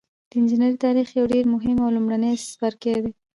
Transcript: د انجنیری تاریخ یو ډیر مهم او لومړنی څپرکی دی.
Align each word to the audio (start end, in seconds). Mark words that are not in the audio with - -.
د 0.29 0.31
انجنیری 0.39 0.77
تاریخ 0.85 1.07
یو 1.17 1.25
ډیر 1.33 1.45
مهم 1.53 1.77
او 1.85 1.89
لومړنی 1.95 2.31
څپرکی 2.47 2.95
دی. 3.03 3.11